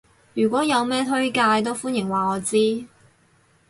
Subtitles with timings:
[0.33, 2.87] 如果有咩推介都歡迎話我知